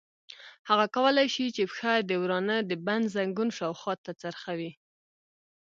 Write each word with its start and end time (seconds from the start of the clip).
هغه 0.69 0.85
کولای 0.95 1.27
شي 1.35 1.45
چې 1.55 1.63
پښه 1.69 1.93
د 2.09 2.11
ورانه 2.23 2.55
د 2.69 2.71
بند 2.85 3.05
زنګون 3.15 3.49
شاوخوا 3.57 3.93
ته 4.05 4.11
څرخوي. 4.21 4.71